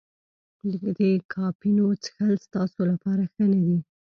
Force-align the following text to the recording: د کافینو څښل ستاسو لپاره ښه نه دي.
د 0.97 0.99
کافینو 1.33 1.87
څښل 2.03 2.33
ستاسو 2.45 2.81
لپاره 2.91 3.23
ښه 3.33 3.43
نه 3.51 3.59
دي. 3.67 3.77